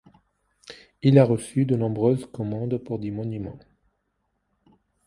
[1.03, 3.59] Il a reçu de nombreuses commandes pour des monuments.